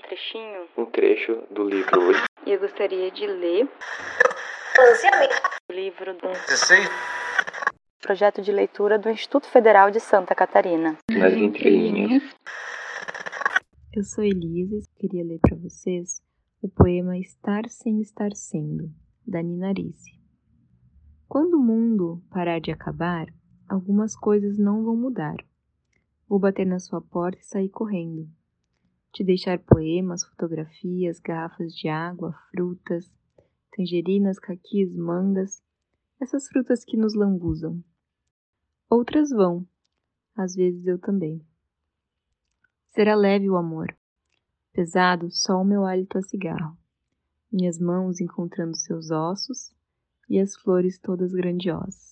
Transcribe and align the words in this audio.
trechinho, 0.00 0.66
um 0.78 0.86
trecho 0.86 1.42
do 1.50 1.64
livro 1.64 2.12
e 2.46 2.52
eu 2.52 2.58
gostaria 2.58 3.10
de 3.10 3.26
ler 3.26 3.68
o 5.68 5.72
livro 5.72 6.14
do 6.14 6.28
projeto 8.00 8.40
de 8.40 8.50
leitura 8.50 8.98
do 8.98 9.10
Instituto 9.10 9.46
Federal 9.46 9.90
de 9.90 10.00
Santa 10.00 10.34
Catarina. 10.34 10.96
Nas 11.10 11.34
entrelinhas. 11.34 12.22
Eu 13.94 14.02
sou 14.04 14.24
Elisa 14.24 14.76
e 14.76 15.00
queria 15.00 15.22
ler 15.22 15.38
para 15.40 15.56
vocês 15.56 16.22
o 16.62 16.68
poema 16.68 17.18
Estar 17.18 17.68
Sem 17.68 18.00
Estar 18.00 18.34
Sendo, 18.34 18.90
da 19.26 19.42
Nina 19.42 19.72
Risse. 19.72 20.18
Quando 21.28 21.54
o 21.54 21.62
mundo 21.62 22.22
parar 22.30 22.58
de 22.58 22.70
acabar, 22.70 23.26
algumas 23.68 24.16
coisas 24.16 24.58
não 24.58 24.82
vão 24.82 24.96
mudar. 24.96 25.36
Vou 26.26 26.38
bater 26.38 26.66
na 26.66 26.78
sua 26.78 27.02
porta 27.02 27.38
e 27.38 27.44
sair 27.44 27.68
correndo. 27.68 28.26
Te 29.12 29.22
deixar 29.22 29.58
poemas, 29.58 30.24
fotografias, 30.24 31.20
garrafas 31.20 31.74
de 31.74 31.86
água, 31.86 32.34
frutas, 32.50 33.12
tangerinas, 33.76 34.38
caquis, 34.38 34.94
mangas, 34.96 35.62
essas 36.18 36.48
frutas 36.48 36.82
que 36.82 36.96
nos 36.96 37.14
lambuzam. 37.14 37.84
Outras 38.88 39.30
vão, 39.30 39.66
às 40.34 40.54
vezes 40.54 40.86
eu 40.86 40.98
também. 40.98 41.44
Será 42.90 43.14
leve 43.14 43.50
o 43.50 43.56
amor, 43.56 43.94
pesado 44.72 45.30
só 45.30 45.60
o 45.60 45.64
meu 45.64 45.84
hálito 45.84 46.16
a 46.16 46.22
cigarro, 46.22 46.78
minhas 47.50 47.78
mãos 47.78 48.18
encontrando 48.18 48.76
seus 48.76 49.10
ossos 49.10 49.74
e 50.28 50.38
as 50.38 50.56
flores 50.56 50.98
todas 50.98 51.32
grandiosas. 51.32 52.11